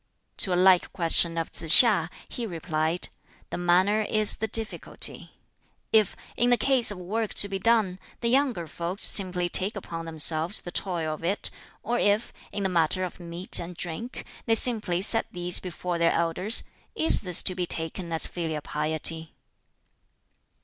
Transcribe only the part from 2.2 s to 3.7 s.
he replied: "The